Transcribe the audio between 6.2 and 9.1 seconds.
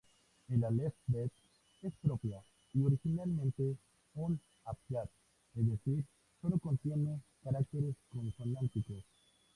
sólo contiene caracteres consonánticos.